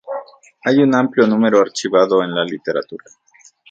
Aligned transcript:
Hay 0.63 0.77
un 0.81 0.95
amplio 0.95 1.27
número 1.27 1.59
archivado 1.59 2.23
en 2.23 2.33
la 2.33 2.43
literatura. 2.43 3.03